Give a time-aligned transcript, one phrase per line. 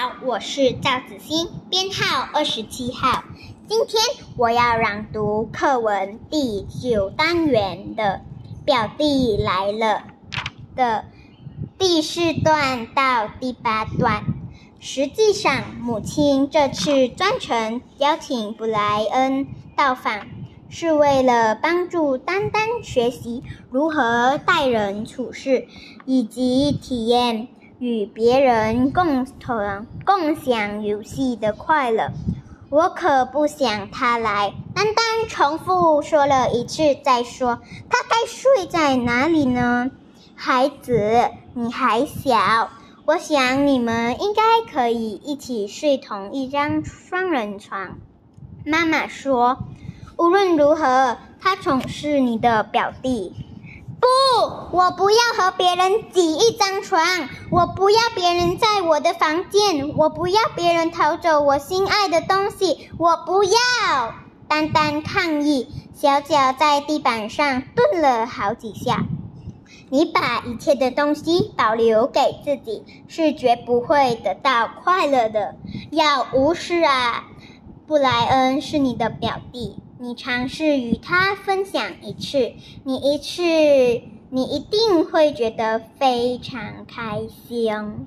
[0.00, 3.22] 好，我是赵子欣，编号二十七号。
[3.68, 4.02] 今天
[4.38, 8.22] 我要朗读课文第九单元的
[8.64, 10.04] 《表弟来了》
[10.74, 11.04] 的
[11.78, 14.24] 第四段到第八段。
[14.78, 20.26] 实际上，母亲这次专程邀请布莱恩到访，
[20.70, 25.68] 是为了帮助丹丹学习如何待人处事，
[26.06, 27.48] 以及体验。
[27.80, 32.10] 与别人共同共享游戏的快乐，
[32.68, 34.52] 我可不想他来。
[34.74, 39.90] 丹丹重复说了一次，再说：“他该睡在哪里呢？”
[40.36, 42.68] 孩子，你还小，
[43.06, 47.96] 我想你们应该可以一起睡同一张双人床。
[48.66, 49.56] 妈妈说
[50.18, 53.34] ：“无论如何，他总是你的表弟。”
[54.00, 54.06] 不，
[54.72, 63.50] 我不要和别人挤一张床，我不要别人在我的房间，我不要别人偷走我心爱的东西，我不要！
[64.48, 69.06] 丹丹抗议，小脚在地板上顿了好几下。
[69.88, 75.56] 你把一切的东西保留给自己，是绝不会得到快乐的。
[75.90, 77.24] 要无视啊！
[77.88, 79.76] 布莱恩是你的表弟。
[79.98, 82.52] 你尝试与他分享一次，
[82.84, 83.42] 你一次，
[84.32, 87.98] 你一定会觉得非常开心。